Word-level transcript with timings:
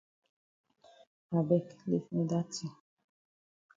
I 1.39 1.39
beg 1.47 1.65
leave 1.89 2.07
me 2.15 2.21
dat 2.29 2.47
tin. 2.53 2.71